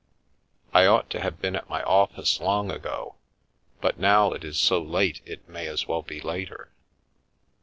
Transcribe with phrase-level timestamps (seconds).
[0.73, 3.17] I ought to have been at my office long ago,
[3.81, 6.71] but now it is so late it may as well be later.